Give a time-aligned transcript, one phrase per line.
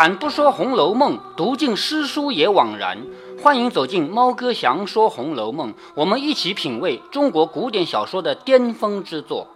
[0.00, 2.96] 开坛不说《红楼梦》，读尽诗书也枉然。
[3.42, 9.48] 欢迎走进猫哥祥说《红楼梦》，我们一起品味中国古典小说的巅峰之作。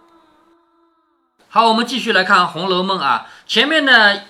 [1.49, 3.25] 好，我们继续来看《红楼梦》啊。
[3.47, 4.21] 前面呢，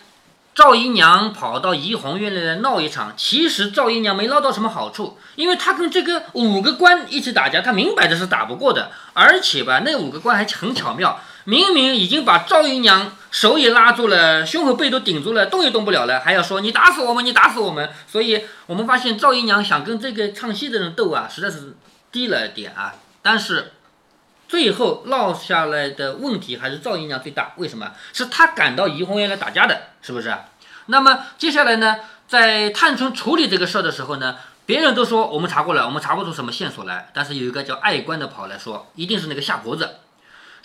[0.54, 11.20] 赵姨娘跑到怡红院来闹一场，其实赵姨娘没捞到什么好处，因为她跟这个五个官一起打架，她明摆着是打不过的，而且吧，那五个官还很巧妙。
[11.44, 17.90] 明明已经把赵姨娘手也拉住了，胸和背都顶住了，动也动不了了，还要说你打死我们，你打死我们。
[18.08, 21.76] 所以我们发现赵姨娘想跟这个唱戏的人斗啊，实在是
[22.14, 22.96] 低了点啊。
[23.22, 23.74] 但是
[24.48, 27.92] 最后落下来的问题还是赵姨娘最大，为什么？
[28.14, 30.34] 是她赶到怡红院来打架的，是不是？
[30.86, 31.98] 那么接下来呢，
[32.30, 39.90] 在探春处理这个事儿的时候呢，别人都说我们查过了，我们查不出什么线索来，但是有一个叫爱官的跑来说，一定是那个夏婆子。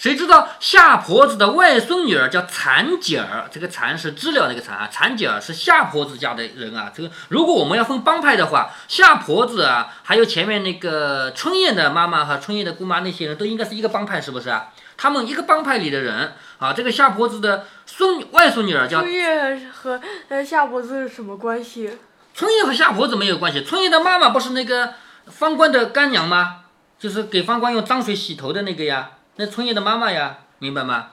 [0.01, 6.91] 谁知道夏婆子的外孙女儿叫蚕姐儿，这个蚕是知了那个蚕啊，蚕姐儿是夏婆子家的人啊。
[6.97, 14.73] 这个如果我们要分帮派的话，夏婆子啊，还有前面那个春燕的妈妈和春燕的姑妈那些人都应该是一个帮派，是不是啊？
[14.97, 21.99] 他们一个帮派里的人啊，这个夏婆子的孙外孙女儿叫春燕和呃夏婆子是什么关系？
[22.33, 24.95] 春燕和夏婆子没有关系，春燕的妈妈不是那个
[25.27, 26.61] 方官的干娘吗？
[26.99, 29.11] 就是给方官用脏水洗头的那个呀。
[29.37, 31.13] 那春燕的妈妈呀，明白吗？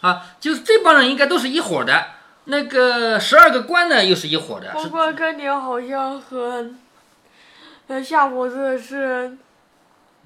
[0.00, 2.06] 啊，就是这帮人应该都是一伙的。
[2.44, 4.72] 那个十二个官呢，又是一伙的。
[4.72, 6.70] 方官干娘好像和
[7.86, 9.38] 呃夏婆子是，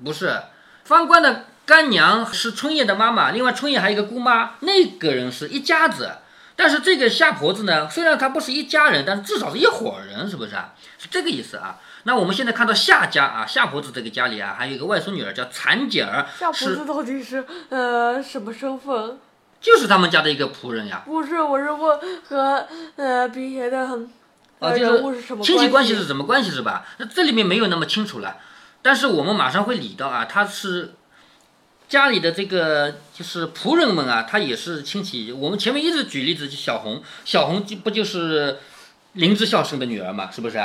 [0.03, 0.41] 不是？
[0.85, 6.11] 方官的干娘是春燕的妈妈，另外春燕还有一个姑妈，那个人是一家子。
[6.59, 10.73] 但是这个夏婆子呢，虽然她不是一家人，但至少是一伙人，是不是啊？
[10.97, 11.79] 是这个意思啊。
[12.07, 16.25] 那我们现在看到夏家啊，夏婆子这个家里啊，还有一个外孙女儿叫蚕姐儿。
[16.39, 19.19] 夏婆子到底是呃什么身份？
[19.61, 21.03] 就是他们家的一个仆人呀。
[21.05, 21.99] 不是，我是问
[22.29, 22.65] 和
[22.95, 24.09] 呃别的很
[24.61, 26.87] 啊，就是亲戚关系是什么关系是吧？
[26.99, 28.37] 那这里面没有那么清楚了，
[28.83, 30.95] 但是我们马上会理到啊，他是
[31.89, 35.33] 家里的这个就是仆人们啊，他也是亲戚。
[35.33, 38.59] 我们前面一直举例子，就小红，小红不就是
[39.15, 40.63] 林之孝生的女儿嘛，是不是？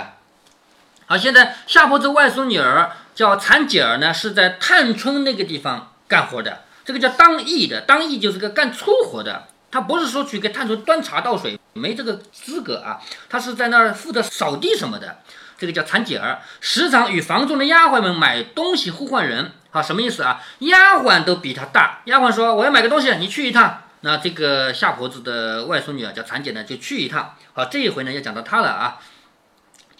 [1.05, 6.61] 好，现在夏婆子外孙女儿叫蚕姐儿呢，是在探春那个地方干活的。
[6.83, 9.47] 这个叫当义的，当义就是个干粗活的。
[9.69, 12.99] 他不是说去给探春端茶倒水，没这个资格啊。
[13.29, 15.19] 他是在那儿负责扫地什么的。
[15.57, 19.51] 这个叫蚕姐儿，时常与房中的丫鬟们买东西互换人。
[19.69, 20.41] 好，什么意思啊？
[20.59, 22.01] 丫鬟都比他大。
[22.05, 27.35] 丫鬟说：“我要买个东西，你去一趟。”那这个夏婆子的外孙女啊，叫蚕姐呢，就去一趟。
[27.53, 28.97] 好，这一回呢，要讲到她了啊。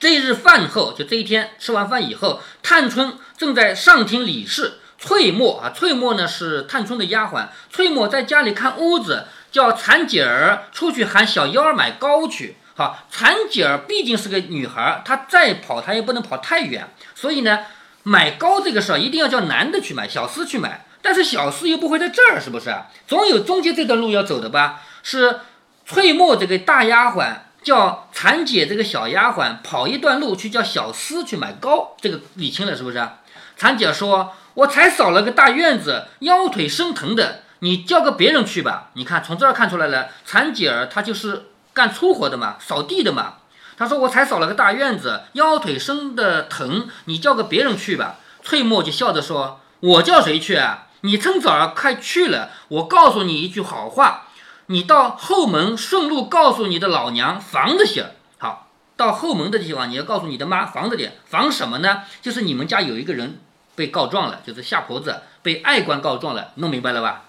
[0.02, 4.80] 这日饭后，就这一天吃完饭以后，探春正在上厅理事。
[4.98, 7.46] 翠墨啊，翠墨呢是探春的丫鬟。
[7.70, 12.58] 翠墨在家里看屋子，叫蚕姐儿出去喊小幺儿买糕去。
[12.76, 17.60] 好，蚕姐儿毕竟是个女孩，她再跑她也不能跑太远，所以呢，
[18.02, 20.84] 买糕这个事儿一定要叫男的去买，小厮去买。
[21.04, 22.76] 但是小厮又不会在这儿，是不是？
[23.08, 24.82] 总有中间这段路要走的吧？
[25.04, 25.42] 是
[25.86, 27.36] 翠墨这个大丫鬟。
[27.64, 33.08] 叫蚕姐这个小丫鬟跑一段路去叫小厮去买糕，这个理清了是不是？
[33.56, 43.36] 蚕姐说：“我才扫了个大院子，腰腿生疼的，你叫个别人去吧。”你看从这儿看出来了，蚕姐儿她就是干粗活的嘛，扫地的嘛。
[43.78, 50.88] 她说：“我才扫了个大院子，腰腿生的疼，你叫个别人去吧。”翠墨就笑着说：“我叫谁去啊？
[51.02, 54.28] 你趁早快去了，我告诉你一句好话。”
[54.72, 58.12] 你到后门顺路告诉你的老娘防着些。
[58.38, 62.04] 好，到后门的地方，你要告诉你的妈防着点，防什么呢？
[62.22, 63.42] 就是你们家有一个人
[63.76, 67.24] 被告状了，就是夏婆子被爱官告状了，弄明白了吧？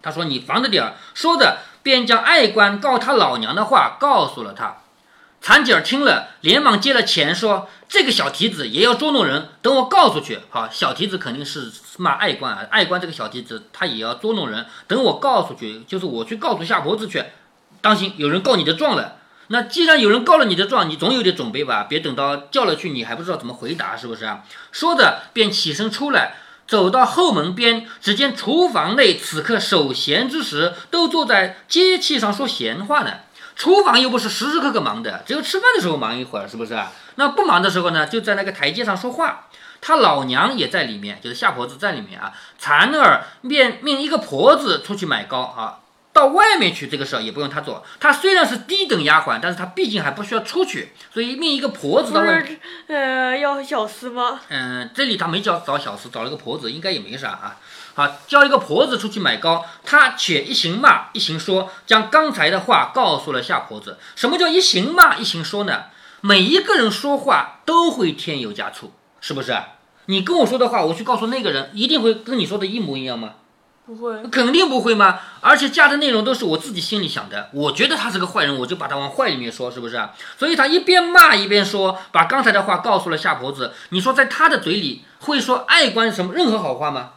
[0.00, 4.76] 他说你防着点儿，说着便将爱官告他老娘的话告诉了他。
[5.46, 17.22] 残姐儿听了，连忙接了钱，说：“这个小蹄子也要捉弄人，等我告出去。”好，小蹄子肯定是骂爱官啊，爱官这个小蹄子他也要捉弄人，等我告出去，就是我去告诉夏婆子去，
[17.80, 19.18] 当心有人告你的状了。
[19.46, 21.84] 那既然有人告了你的状，你总有点准备吧？
[21.88, 24.42] 别等到叫了去，你还不知道怎么回答，是不是啊？
[24.72, 33.18] 说着便起身出来，走到后门边，只见厨房内此刻守闲之时，都坐在阶器上说闲话呢。
[33.56, 36.78] 厨房又不是时时刻刻忙的，只有吃饭的时候忙一会儿，是不是？
[37.14, 39.46] 那不忙的时候呢，就在那个台阶上说话。
[39.80, 42.32] 他老娘也在里面，就是下婆子在里面啊。
[42.58, 45.78] 蚕儿便命一个婆子出去买糕啊。
[46.16, 47.84] 到外面去这个事儿也不用她做。
[48.00, 52.46] 她虽然是低等丫鬟，但是她毕竟还不需要出去，所以命一个婆子不到外面。
[52.46, 52.58] 是
[52.94, 54.40] 呃要小厮吗？
[54.48, 57.56] 嗯，这里他没叫找小厮，找了个婆子，应该也没啥啊。
[57.94, 63.98] 好，叫一个婆子出去买糕，他且一行骂一行说，将刚才的话告诉了夏婆子。
[64.14, 65.84] 什么叫一行骂一行说呢？
[66.22, 69.54] 每一个人说话都会添油加醋，是不是？
[70.06, 73.34] 你跟我说的话，我去告诉那个人，一定会跟你说的一模一样吗？
[73.86, 75.20] 不会，肯定不会吗？
[75.40, 80.12] 而且加的内容都是我自己心里想的，我觉得他是个坏人，我就把他往坏里面说，是不是啊？
[80.36, 83.72] 所以他一边骂一边说，把刚才的话告诉了夏婆子。
[83.90, 87.10] 你说在他的嘴里会说爱官什么任何好话吗？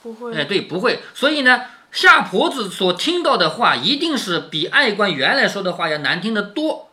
[0.00, 0.32] 不会。
[0.32, 1.02] 哎，对，不会。
[1.12, 6.88] 所以呢，夏婆子所听到的话，一定是比爱官原来说的话要难听得多。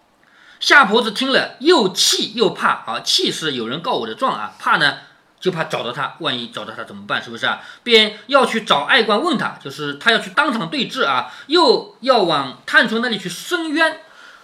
[0.59, 3.01] 夏婆子听了，又气又怕啊！
[3.03, 4.97] 气是有人告我的状啊，怕呢
[5.39, 7.21] 就怕找到他，万一找到他怎么办？
[7.21, 7.61] 是不是啊？
[7.83, 14.01] 便要去找爱官问他，就是他要去当场对质啊，又要往探春那里去申冤。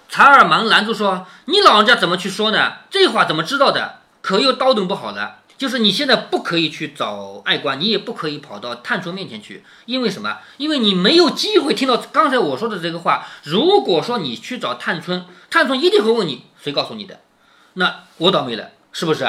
[0.09, 2.73] 查尔忙拦住说：“你老人家怎么去说呢？
[2.91, 4.01] 这话怎么知道的？
[4.21, 10.39] 可又叨等不好了。”就是你现在不可以去找爱官，你也不可以跑到探春面前去，因为什么？
[10.57, 13.25] 因为你没有机会听到刚才我说的这个话。
[13.43, 17.21] 如果说你去找探春，探春一定会问你谁告诉你的，
[17.73, 19.25] 那我倒霉了，是不是？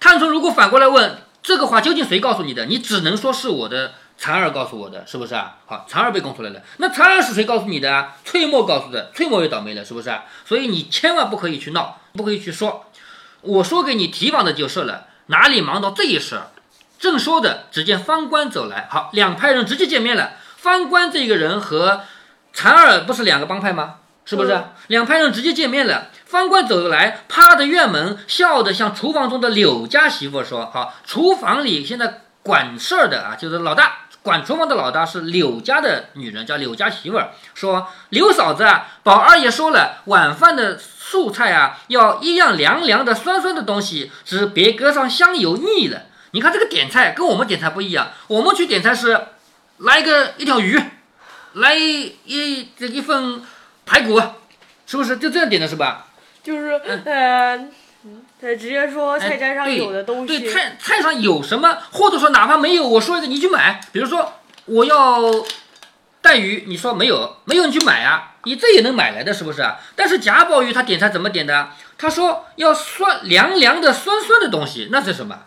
[0.00, 5.56] 探春如果反过来问这个话究竟谁告诉你的，你只能说是我的蚕儿告诉我的，是不是啊？
[5.66, 8.16] 好，蚕儿被供出来了，那蚕儿是谁告诉你的啊？
[8.24, 10.24] 翠墨告诉的，翠墨也倒霉了，是不是啊？
[10.44, 12.86] 所以你千万不可以去闹，不可以去说，
[13.42, 15.06] 我说给你提防的就是了。
[15.26, 16.40] 哪里忙到这一事？
[16.98, 18.88] 正说着，只见方官走来。
[18.90, 20.32] 好，两派人直接见面了。
[20.56, 22.00] 方官这个人和
[22.52, 23.96] 蚕儿不是两个帮派吗？
[24.26, 24.52] 是不是？
[24.52, 26.08] 嗯两派人直接见面了。
[26.26, 37.30] 方官走来，趴着院门，笑着向厨房中的柳家媳妇说：“好，厨房里现在管事儿的啊，就是老大。”管厨房的老大是柳家的女人，叫柳家媳妇儿。
[37.54, 46.02] 说刘嫂子啊，宝二爷说了，晚饭的素菜啊，要一样凉凉的、酸酸的东西，只别搁上香油腻了。
[46.32, 49.20] 你看这个点菜跟我们点菜不一样，我们去点菜是
[49.78, 50.80] 来一个一条鱼，
[51.52, 53.40] 来一一这一份
[53.86, 54.20] 排骨，
[54.86, 56.08] 是不是就这样点的是吧？
[56.42, 56.72] 就是
[57.04, 57.56] 呃，
[58.04, 60.52] 嗯对，直接说菜单上有的东西对西。
[60.52, 63.80] 菜菜上有什么，或者说哪怕没有，我说一个你去买。
[63.92, 64.34] 比如说
[64.66, 65.22] 我要
[66.20, 69.78] 带鱼，你说没有，没有你去买啊，你这也能买来的是不是啊？
[69.94, 71.70] 但是贾宝玉他点菜怎么点的？
[71.98, 75.38] 他说要酸凉凉的酸酸的东西，那是什么？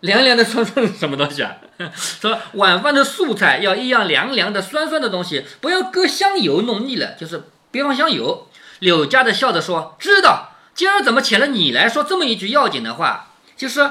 [0.00, 1.56] 凉凉的酸酸是什么东西啊？
[1.94, 8.48] 说晚饭的素菜要一样凉凉的酸酸的东西，不要搁香油弄腻了，就是别放香油。
[8.80, 13.28] 柳家的笑着说：“知道，今儿怎么请了你来说这么一句要紧的话？
[13.56, 13.90] 就是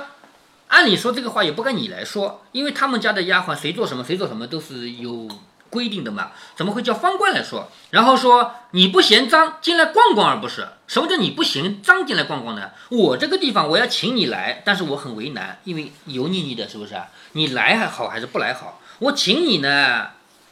[0.70, 5.28] 按理说这个话也不该你来说，因为他们家的丫鬟谁做什么谁做什么都是有
[5.70, 7.70] 规定的嘛，怎么会叫方官来说？
[7.92, 12.72] 然后说你不嫌脏，进来逛逛，而不是什么叫你不嫌脏进来逛逛呢？
[12.90, 16.96] 我这个地方我要请你来，但是我很为难，因为油腻腻的，是不是？
[17.34, 18.82] 你来还好还是不来好？
[18.98, 20.08] 我请你呢，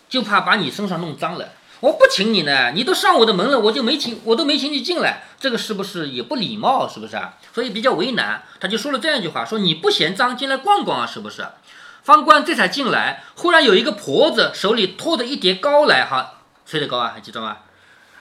[0.08, 1.50] 就怕把你身上弄脏了。
[1.80, 6.88] 我不请你呢，你都上我的门了，我就没请，我都没请你进来，这个是不是也不礼貌？
[6.88, 7.36] 是不是啊？
[7.54, 11.46] 所以比较为难，他就说了这样一句话，说你不嫌脏，进来逛逛啊，是不是？
[12.04, 17.12] 方官这才进来，忽然有一个婆子手里托着一碟糕来，哈，脆的糕啊？
[17.14, 17.58] 还记得吗？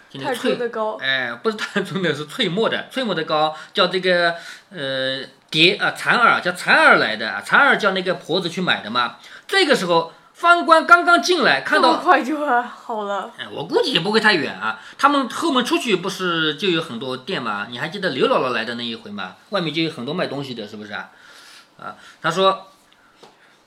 [0.08, 2.86] 今天太个翠春的糕，哎，不是探春的，是脆墨的。
[2.90, 4.34] 脆墨的糕叫这个
[4.70, 9.16] 呃蝶啊蚕儿叫蚕儿来的，蚕儿叫那个婆子去买的嘛。
[9.46, 13.30] 这个时候方官刚刚进来，看到，快就好了。
[13.38, 14.78] 哎，我估计也不会太远啊。
[14.98, 17.68] 他们后门出去不是就有很多店吗？
[17.70, 19.36] 你还记得刘姥姥来的那一回吗？
[19.48, 21.08] 外面就有很多卖东西的，是不是啊？
[21.78, 22.68] 啊，他说。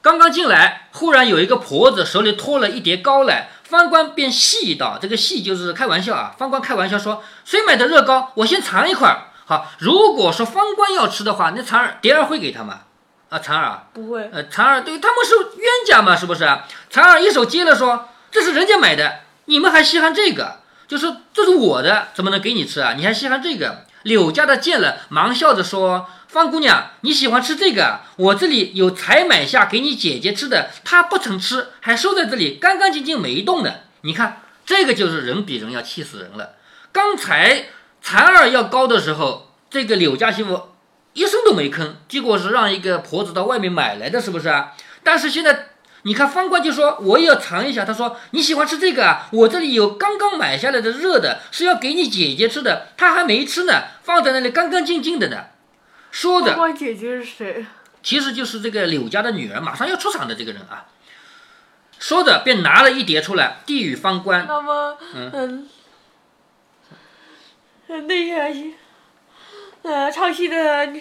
[0.02, 8.32] 刚刚进来，忽然有一个婆子手里托了一碟糕来，方官便戏道：“这个戏就是开玩笑啊。”方官开玩笑说：“谁买的热糕？
[8.36, 9.28] 我先尝一块儿。
[9.46, 12.84] 好，如果说方官要吃的话，那尝儿蝶儿会给他吗？
[13.30, 16.68] 啊，蚕儿啊，不会，呃，蚕儿对他们是冤家嘛，是不是啊？
[16.90, 20.60] 蚕儿一手接了说：“这是人家买的，你们还稀罕这个？
[20.88, 22.94] 就是这是我的，怎么能给你吃啊？
[22.98, 28.02] 你还稀罕这个？”柳家的见了，忙笑着说：“方姑娘，你喜欢吃这个啊？
[28.16, 33.82] 我这里有才买下给你姐姐吃的，她不曾吃，还收在这里，干干净净没动的。
[34.02, 36.54] 你看，这个就是人比人要气死人了。
[36.92, 37.66] 刚才
[38.02, 40.69] 蚕儿要高的时候，这个柳家媳妇
[41.14, 44.74] 一声都没吭，结果是让一个婆子到外面买来的，是不是啊？
[45.04, 45.70] 但是现在
[46.04, 49.28] 你看方官就说我也要尝一下，他说你喜欢吃这个啊？
[49.32, 55.48] 我这里有刚刚买下来的热的，是要给你姐姐吃的，她还没吃呢，放在那里干干净净的呢。
[56.12, 57.66] 说着，关关姐姐是谁？
[58.02, 60.86] 其实就是这个柳家的女儿，马上要出场的这个人啊。
[62.00, 64.46] 说着便拿了一碟出来，递与方官。
[64.48, 65.68] 那么，嗯
[67.88, 68.74] 那些，
[69.84, 70.94] 呃，唱戏的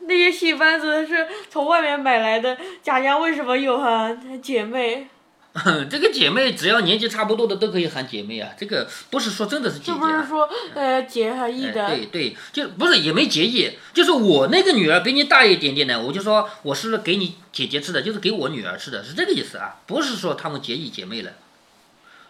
[0.00, 4.10] 那些戏班子是从外面买来的，贾家为什么有啊
[4.42, 5.08] 姐妹？
[5.90, 9.98] 这个姐妹只要年纪差不多的都可以喊姐妹啊，这个不是说真的是姐是姐啊。
[9.98, 11.88] 不是说呃结和义哎的？
[11.88, 21.32] 对对，就不是也没结义，就是我那个女儿比你大一点点的，我就说我是给你姐姐吃的，就是给我女儿吃的，是这个意思啊，不是说她们结义姐妹了。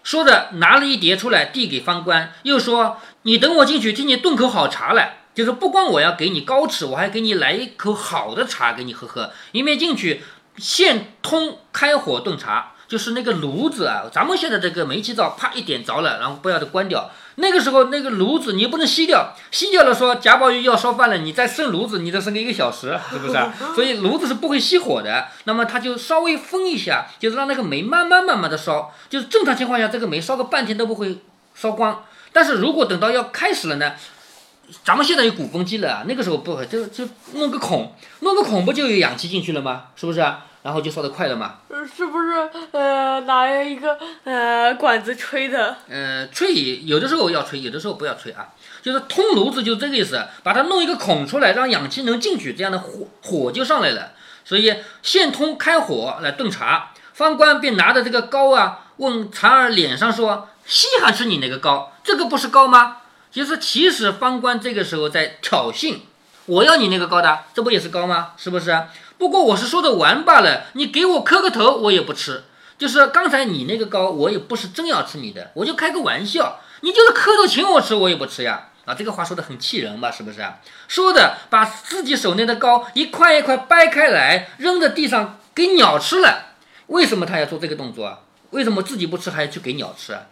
[0.02, 9.30] 说着拿了一碟出来递给方官，又说你等我进去替你炖口好茶来，就是不光我要给你高尺，我还给你来一口好的茶给你喝喝。
[9.52, 10.20] 一面进去
[10.56, 12.72] 现通开火炖茶。
[12.88, 17.10] 就是那个炉子啊，咱们现在这个煤气灶，啪一点着了，然后不要的关掉。
[17.36, 23.54] 那个时候那个炉子你不能熄掉，熄掉了说贾宝玉要烧饭了，你再生炉子，你再生个一个小时，是不是啊？
[23.76, 25.28] 所以炉子是不会熄火的。
[25.44, 28.92] 那么它就稍微封一下，就是让那个煤慢慢慢慢的烧。
[29.08, 31.18] 就是正常情况下，这个煤烧个半天都不会
[31.54, 32.04] 烧光。
[32.32, 33.92] 但是如果等到要开始了呢，
[34.84, 39.84] 咱们现在有鼓风机了啊，那个时候不会，就就弄个孔，弄个孔不就有氧气进去了吗？
[39.96, 40.44] 是不是啊？
[40.62, 41.60] 然后就烧得快了嘛。
[41.68, 45.76] 呃是不是呃拿一个呃管子吹的？
[45.88, 46.52] 呃，吹
[46.84, 48.48] 有的时候要吹，有的时候不要吹啊。
[48.82, 54.12] 就是通炉子，就这个意思，把它弄一个孔出来，让氧气能进去，这样的火火就上来了。
[54.44, 62.98] 所以现通开火来炖茶，方官便拿着这个糕啊，问婵儿脸上说：“稀罕吃你那个糕，这个不是糕吗？”
[63.30, 65.98] 其实其实方官这个时候在挑衅，
[66.46, 68.32] 我要你那个糕的，这不也是糕吗？
[68.36, 68.84] 是不是？
[69.18, 72.44] 不过我是说着玩罢了，你给我磕个头，我也不吃。
[72.78, 76.60] 就是刚才你那个糕，我也不是真要吃你的，我就开个玩笑。
[76.82, 78.68] 你就是磕头请我吃，我也不吃呀。
[78.84, 80.10] 啊，这个话说的很气人吧？
[80.10, 80.40] 是不是？
[80.86, 86.54] 说的把自己手内的糕一块一块掰开来，扔在地上给鸟吃了。
[86.86, 88.20] 为什么他要做这个动作啊？
[88.50, 90.22] 为什么自己不吃还要去给鸟吃啊？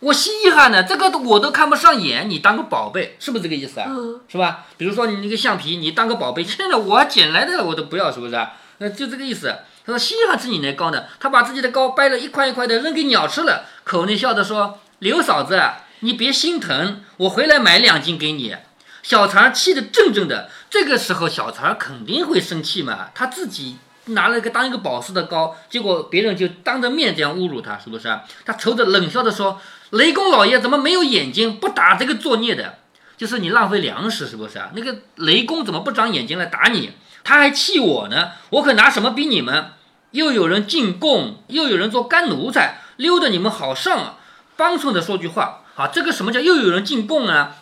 [0.00, 3.86] 我稀罕呢，这个我都看不上眼，你当个宝贝，是不是这个意思啊？
[3.90, 4.66] 嗯是吧？
[4.78, 8.52] 比如说你那个橡皮，你当个宝贝，现在我捡来的我都不要，是不是啊？
[8.78, 9.54] 那就这个意思。
[9.84, 15.60] 他说稀罕吃你那糕呢，他把自己的糕掰了一块一块的扔给鸟吃了，口内笑着说：“刘嫂子，
[16.00, 18.56] 你别心疼，我回来买两斤给你。”
[19.02, 28.22] 小婵儿气得怔怔的，这个时候小婵儿肯定会生气嘛，他自己拿了一个当一个宝似的糕，结果别人就当着面这样侮辱他，是不是啊？
[28.44, 29.58] 他愁着冷笑着说
[29.90, 32.78] ：“雷公老爷怎么没有眼睛，不打这个作孽的？
[33.16, 34.70] 就是你浪费粮食，是不是啊？
[34.74, 36.92] 那个雷公怎么不长眼睛来打你？
[37.22, 39.72] 他还气我呢，我可拿什么比你们？
[40.12, 44.18] 又有人进贡，又有人做干奴才，溜得你们好上啊！
[44.56, 47.56] 帮衬的说句话，啊，这个什么叫又有人进贡啊？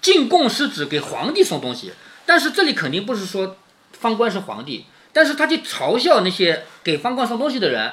[0.00, 1.92] 进贡是指给皇帝送东西，
[2.26, 3.56] 但是这里肯定不是说
[3.92, 7.92] 方官是皇帝，但是他就嘲笑那些给方官送东西的人，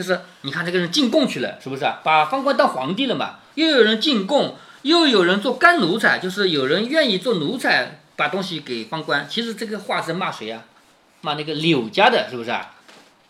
[0.00, 2.00] 就是你看这个人进贡去了，是不是啊？
[2.02, 3.34] 把方官当皇帝了嘛？
[3.54, 9.26] 又有人进贡，又有人做干奴才，就是有人愿意做奴才，把东西给方官。
[9.28, 10.62] 其实这个话是骂谁啊？
[11.20, 12.70] 骂那个柳家的，是不是啊？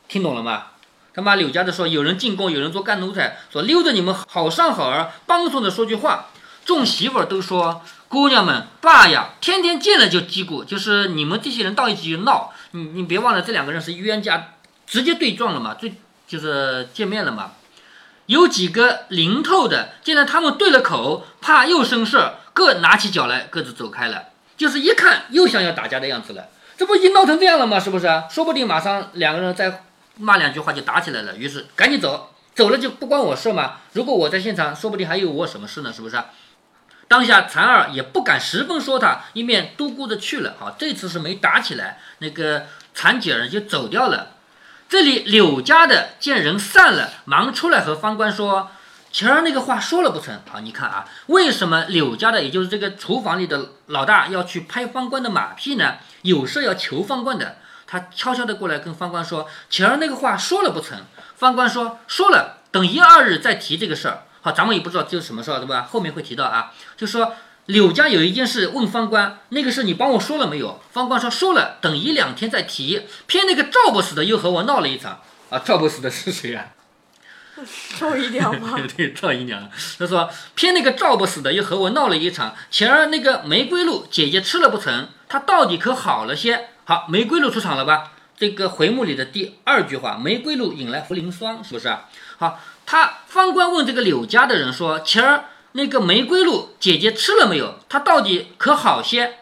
[0.06, 0.66] 听懂了吗？
[1.12, 6.28] 他骂柳家的说，有人进贡，有人做干奴才，说溜着你们好上好儿，帮衬的说句话。
[6.64, 12.52] 众媳妇儿都说，姑娘们，爸呀，天天见了就叽咕，就是你们这些人到一起就闹。
[12.70, 14.52] 你你别忘了，这两个人是冤家，
[14.86, 15.94] 直接对撞了嘛，最
[16.30, 17.54] 就是见面了嘛。
[18.26, 24.26] 有几个灵透的，见到他们对了口，怕又生事，各拿起脚来，各自走开了。
[24.56, 27.80] 就是一看又像要打架的样子了，这不已经闹成这样了吗？
[27.80, 28.06] 是不是？
[28.30, 29.82] 说不定马上两个人再
[30.18, 31.36] 骂两句话就打起来了。
[31.36, 33.78] 于是赶紧走，走了就不关我事嘛。
[33.94, 35.92] 如果我在现场，说不定还有我什么事呢？
[35.92, 36.16] 是不是？
[37.08, 40.54] 当下婵儿也不敢十分说他，一面嘟咕着去了。
[40.60, 44.36] 好，这次是没打起来，那个婵姐儿就走掉了。
[44.90, 48.72] 这里柳家的见人散了，忙出来和方官说
[49.12, 50.40] ：“晴儿那个话说了不成？
[50.50, 55.98] 好，你看啊，为什么柳家的，也就是这个厨房里的老大要去拍方官的马屁呢？
[56.22, 57.58] 有事要求方官的。
[57.86, 60.98] 他悄悄的过来跟方官说：晴儿那个话说了不成？
[61.36, 64.24] 方官说：说了，等一二日再提这个事儿。
[64.40, 65.86] 好，咱们也不知道这是什么事儿，对吧？
[65.88, 67.32] 后面会提到啊，就说。”
[67.70, 70.80] 柳家有一件事问方官，那个事你帮我说了没有？
[70.90, 73.02] 方官说说了，等一两天再提。
[73.26, 75.60] 偏那个赵不死的又和我闹了一场啊！
[75.64, 76.66] 赵不死的是谁啊？
[77.98, 78.76] 赵姨娘吗？
[78.96, 79.70] 对，赵姨娘。
[79.98, 82.56] 他说偏那个赵不死的又和我闹了一场。
[82.70, 85.08] 前儿那个玫瑰露姐姐吃了不成？
[85.28, 86.70] 她到底可好了些？
[86.84, 88.12] 好，玫瑰露出场了吧？
[88.36, 92.08] 这个回目里的第二句话，玫瑰露引来茯苓霜，是不是啊？
[92.38, 95.44] 好，他方官问这个柳家的人说，前儿。
[95.72, 97.78] 那个玫瑰露姐姐吃了没有？
[97.88, 99.38] 她到底可好些？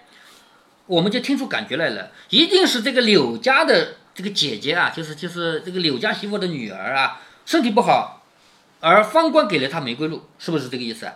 [0.87, 8.23] 我们就听出感觉来了，一定是这个柳家的这个姐姐啊，就是就是这个柳家媳妇的女儿啊，身体不好，
[8.81, 11.11] 而方官给了他玫瑰露，是不是这个意思？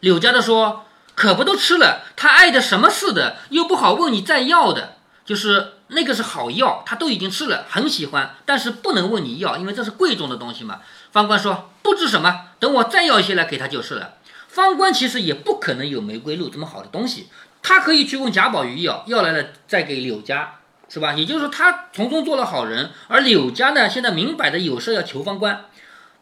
[0.00, 10.80] 柳家的说，可不都吃了，他爱的什么似的，又不好问你再要的，就是那个是好药，他都已经吃了，很喜欢，但是不能问你要，因为这是贵重的东西嘛。
[11.12, 14.14] 方官说，不知什么，等我再要一些来给他就是了。
[14.50, 17.28] 方官其实也不可能有玫瑰露这么好的东西，
[17.62, 21.12] 他可以去问贾宝玉要，要来了再给柳家，是吧？
[21.12, 25.66] 也就是说，他从中做了好人，而柳家呢，现在明摆的有事要求方官。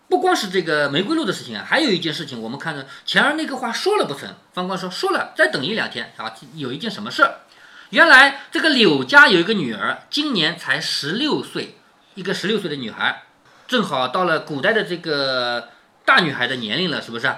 [0.09, 4.29] 不光是这个玫瑰露的事情啊，还有一件事情，我们看着前儿那个话说了不成？
[4.53, 7.41] 方官说说了，再等一两天啊，有一件什么事儿？
[7.91, 11.77] 原来这个柳家有一个女儿，今年才十六岁，
[12.15, 13.23] 一个十六岁的女孩，
[13.67, 15.69] 正好到了古代的这个
[16.05, 17.31] 大女孩的年龄了，是不是？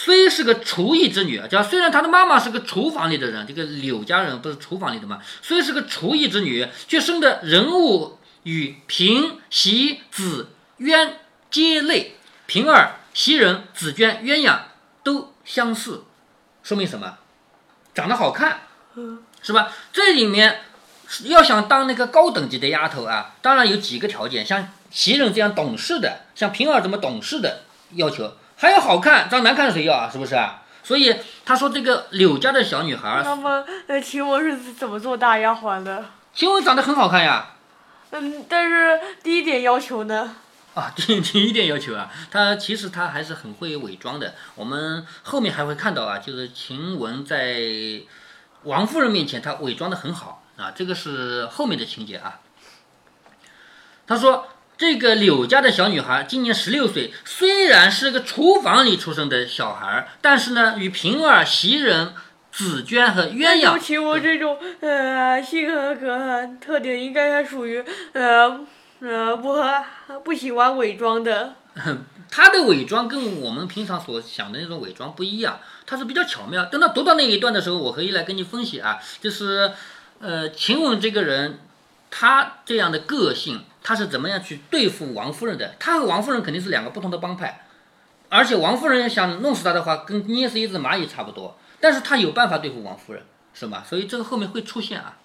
[0.00, 5.20] 虽是个厨艺之女，叫虽然她的妈妈是个厨房里的人，这个柳家人不是厨房里的吗？
[5.42, 11.18] 虽是个厨艺之女，却生的人物与平、喜、子、渊
[11.50, 12.14] 皆类，
[12.46, 14.60] 平儿、袭人、紫娟、鸳鸯
[15.02, 16.04] 都相似，
[16.62, 17.18] 说明什么？
[17.92, 18.60] 长得好看，
[19.42, 19.72] 是吧？
[19.92, 20.60] 这里面
[21.24, 27.62] 要想当那个高等级的丫头啊，当然有几个条件，像袭人这样懂事的，像平儿这么懂事的
[27.94, 28.36] 要求。
[28.60, 30.10] 还要好看，长难看谁要啊？
[30.10, 30.62] 是不是啊？
[30.82, 36.04] 所以他说这个柳家的小女孩，那么呃，晴雯是怎么做大丫鬟的？
[36.34, 37.50] 晴雯长得很好看呀。
[38.10, 40.34] 嗯，但是第一点要求呢？
[40.74, 44.34] 啊， 第第一点要求啊，她其实她还是很会伪装的。
[44.54, 47.60] 我们后面还会看到啊，就是晴雯在
[48.64, 52.40] 王夫人面前，她伪装的很好啊，这个是后面的情节啊。
[54.06, 54.48] 他说。
[54.78, 62.14] 这个柳家的小女孩今年十六岁，虽然是个厨房里出生的小孩，但是呢，与平儿、袭人、
[62.52, 68.60] 紫娟和鸳鸯，其我这种呃性格和特点，应该还属于呃
[69.00, 69.84] 呃不和
[70.24, 71.56] 不喜欢伪装的。
[72.30, 76.66] 她的伪装跟我们平常所想的那种伪装不一样，她是比较巧妙。
[76.66, 79.72] 等到读到那一段的时候，我可以来跟你分析啊，就是
[80.20, 81.58] 呃晴雯这个人，
[82.10, 83.64] 她这样的个性。
[83.80, 85.74] 他是怎么样去对付王夫人的？
[85.78, 87.64] 他和王夫人肯定是两个不同的帮派，
[88.28, 91.56] 而且王夫人要想弄死他的话，跟捏死一只蚂蚁差不多。
[91.80, 93.22] 但是他有办法对付王夫人，
[93.54, 93.82] 是吧？
[93.88, 95.16] 所以这个后面会出现啊。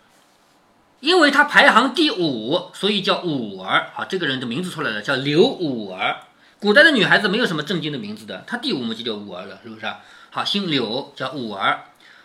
[1.02, 3.90] 因为他排行第五，所以叫五儿。
[3.94, 6.22] 好，这个人的名字出来了，叫刘五儿。
[6.62, 9.94] 古代的女孩子没有什么正经的名字的，她第五嘛就叫五儿了，是不是？
[10.30, 11.82] 好，姓柳，叫五儿。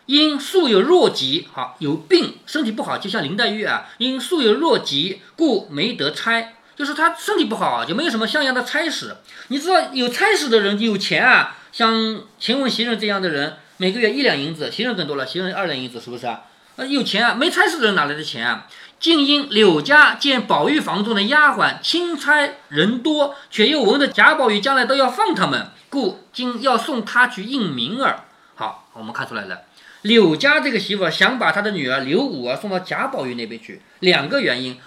[0.09, 3.91] 因素有弱疾，好有病，身体不好，就像林黛玉啊。
[3.99, 9.19] 因素有弱疾，故没得差，就是他身体不好，就没有什么像样的差事。
[9.49, 16.41] 你知道有差事的人有钱啊，像晴雯、袭人这样的人，每个月一两银子，袭人更多了，袭人二两银子，是不是啊？
[16.77, 18.67] 啊，有钱啊，没差事的人哪来的钱啊？
[18.99, 28.25] 竟因柳家见宝玉房中的丫鬟钦差人多，却又闻得贾宝玉将来都要放他们，故今要送他去应名儿。
[28.55, 29.65] 好，我们看出来了。
[30.03, 34.79] 柳家这个媳妇想把她的女儿刘五儿送到贾宝玉那边去，两个原因，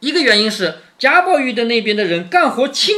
[0.00, 2.94] 一个原因是贾宝玉的那边的人干活轻，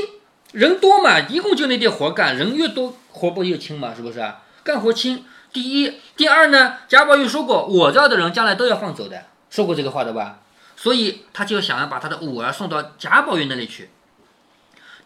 [0.53, 4.43] 人多嘛，一共就那点活干，人越多活不越轻嘛，是不是啊？
[4.65, 5.25] 干活轻。
[5.53, 10.41] 第一，第二呢，贾宝玉说过，我这儿的人将来都要放走的，说过这个话的吧？
[10.77, 13.91] 所以他就想要把他的五儿送到贾宝玉那里去。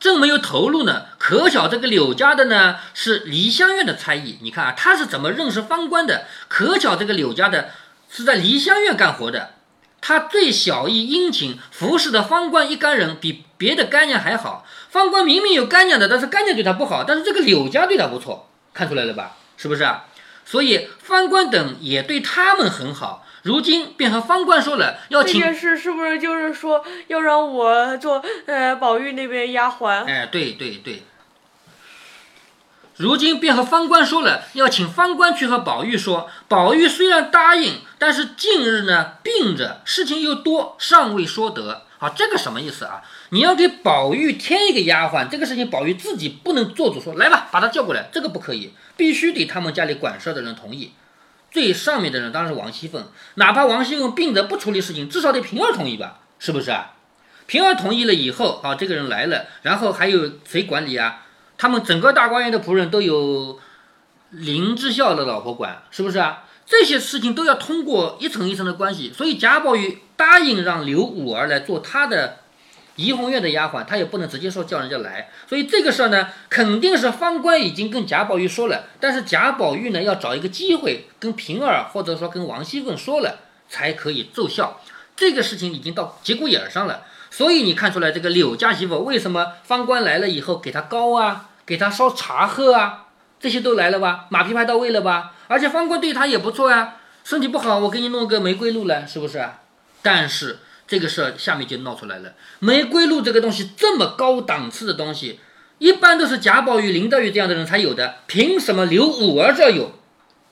[0.04, 4.36] 正没有投入呢，可巧这个柳家的呢是梨香院的差役。
[4.42, 6.26] 你看啊，他是怎么认识方官的？
[6.46, 7.70] 可巧这个柳家的
[8.10, 9.54] 是在梨香院干活的，
[10.02, 14.66] 他最小意殷勤，服侍的方官一干人比别的干娘还好。
[14.90, 19.38] 方官明明有干娘的，但是干娘对他不好，但是这个柳家对他不错，看出来了吧？
[19.56, 20.04] 是不是啊？
[20.44, 23.26] 所以方官等也对他们很好。
[23.44, 30.04] 如今便和方官说了，要请这件事是不是就是说要让我做呃宝玉那边丫鬟？
[30.06, 31.02] 哎，对对对。
[32.96, 36.30] 如今便和方官说了，要请方官去和宝玉说。
[36.48, 41.82] 宝玉虽然答应，但是近日呢病着，事情又多，尚未说得。
[41.98, 43.02] 啊，这个什么意思啊？
[43.28, 50.92] 你要给宝玉添一个丫鬟，这个事情宝玉自己不能做主，说来吧，把他叫过来，这个不可以，必须得他们家里管事的人同意。
[51.54, 56.18] 最上面的人当然是王熙凤，哪怕王熙凤病着不处理事情，至少得平儿同意吧？
[56.40, 56.94] 是不是啊？
[57.46, 61.22] 平儿同意了以后，啊，这个人来了，然后还有谁管理啊？
[61.56, 63.60] 他们整个大观园的仆人都有
[64.30, 66.42] 林之孝的老婆管，是不是啊？
[66.66, 72.38] 这些事情都要通过一层一层的关系，所以贾宝玉答应让刘五儿来做他的。
[72.96, 84.80] 怡红院的丫鬟，她也不能直接说叫人家来，所以这个事儿呢，肯定是方官已经跟贾宝玉说了，但是贾宝玉呢，要找一个机会跟平儿或者说跟王熙凤说了，才可以奏效。
[85.16, 93.06] 这个事情已经到节骨眼上了，所以你看出来这个柳家媳妇为什么方官来了以后给她糕啊，给她烧茶喝啊，
[93.40, 95.32] 这些都来了吧，马屁拍到位了吧？
[95.46, 99.46] 而且方官对他也不错呀，身体不好我给你弄个玫瑰露来，是不是？
[100.00, 105.40] 但是这个事儿下面就闹出来了，玫瑰露这个东西这么高档次的东西，
[105.78, 109.92] 一般都是贾宝玉、林黛玉这样的人才有的，凭什么刘五儿这有？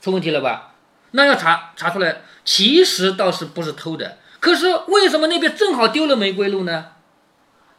[0.00, 0.74] 出问题了吧？
[1.12, 4.16] 那要查查出来，其实倒是不是偷的。
[4.40, 6.86] 可是为什么那边正好丢了玫瑰露呢？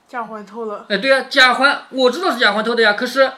[0.08, 0.86] 贾环偷了。
[0.90, 2.94] 哎，对呀，贾环我知道是贾环偷的呀。
[2.94, 3.32] 可是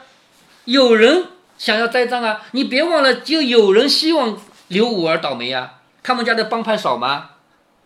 [0.65, 2.41] 有人想要栽赃啊！
[2.51, 5.75] 你别忘了，就有人希望刘五儿倒霉呀。
[6.04, 7.30] 他们家的帮派少吗？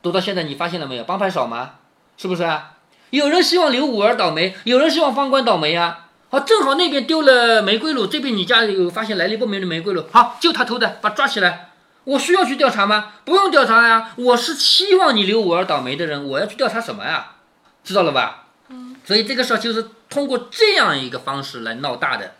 [0.01, 1.03] 读到现在你发现了没有？
[1.03, 1.71] 帮派少吗？
[2.17, 2.73] 是不是啊？
[3.09, 6.05] 有人希望刘五儿倒霉，有人希望方官倒霉呀。
[6.29, 11.69] 好，正好那边丢了玫瑰露，这边你家有发现来历不明的玫瑰露，好，就他偷的，把抓起来。
[12.03, 13.13] 我需要去调查吗？
[13.25, 17.31] 不用调查呀，我是希望你刘五儿倒霉的人，我要去调查什么呀？
[17.83, 18.45] 知道了吧？
[18.69, 18.95] 嗯。
[19.03, 22.33] 所以这个事儿就是通过这样一个方式来闹大的。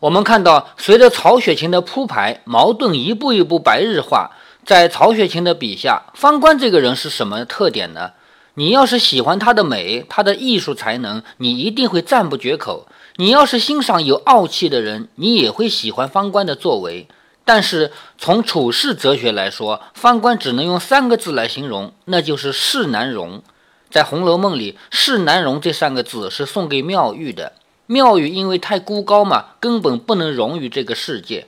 [0.00, 4.32] 我们看到，随着曹雪芹的铺排，矛盾一步一步白日化。
[4.68, 8.10] 在曹雪芹的笔下，方官这个人是什么特点呢？
[8.52, 12.86] 你要是喜欢他的美，他的艺术才能，你一定会赞不绝口。
[13.16, 17.08] 你要是欣赏有傲气的人，你也会喜欢方官的作为。
[17.46, 23.42] 但是从处世哲学来说，方官只能用三个字来形容，那就是世难容。
[23.88, 27.54] 在《红楼梦》里，“世难容”这三个字是送给妙玉的。
[27.86, 31.46] 妙玉因为太孤高嘛，根本不能容于这个世界。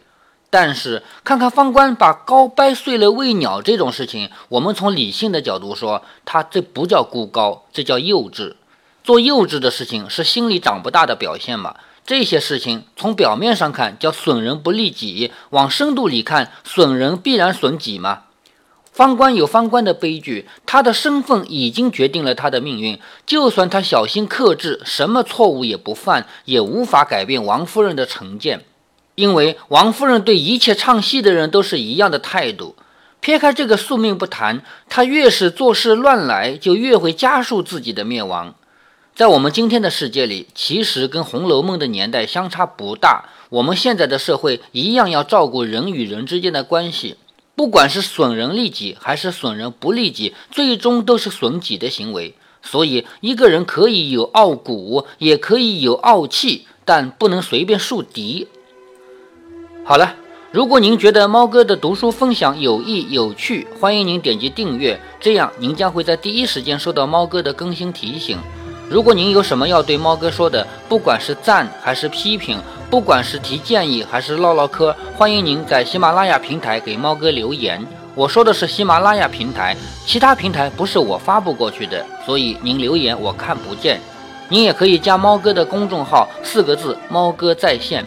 [0.50, 8.54] 但是看看方官把糕掰碎了喂鸟这种事情，我们从理性的角度说，他这不叫孤高，这叫幼稚。
[9.04, 11.76] 做幼稚的事情是心里长不大的表现嘛？
[12.04, 18.22] 这些事情从表面上看叫损人不利己，往深度里看，损人必然损己吗？
[18.92, 22.98] 方官有方官的悲剧，他的身份已经决定了他的命运。
[23.24, 28.64] 就算他小心克制，什么错误也不犯，也无法改变王夫人的成见，
[29.20, 32.74] 因为王夫人对一切唱戏的人都是一样的态度。
[33.20, 38.54] 撇开这个宿命不谈，她越是做事乱来，就越会加速自己的灭亡。
[39.14, 43.28] 在我们今天的世界里，其实跟《红楼梦》的年代相差不大。
[43.50, 47.16] 我们现在的社会一样要照顾人与人之间的关系，
[47.54, 52.35] 不管是损人利己还是损人不利己，最终都是损己的行为。
[52.62, 58.48] 所以，一个人可以有傲骨，也可以有傲气，但不能随便树敌。
[59.90, 60.14] 好了，
[60.53, 68.38] 如果您觉得猫哥的读书分享有益有趣，欢迎您点击订阅，这样您将会在第一时间收到猫哥的更新提醒。
[68.88, 72.57] 如果您有什么要对猫哥说的，不管是赞还是批评，
[72.88, 77.85] 不管是提建议还是唠唠嗑，欢迎您在喜马拉雅平台给猫哥留言。
[78.14, 79.76] 我说的是喜马拉雅平台，
[80.07, 84.00] 其他平台不是我发布过去的，所以您留言我看不见。
[84.48, 88.07] 您也可以加猫哥的公众号，四个字“猫哥在线”。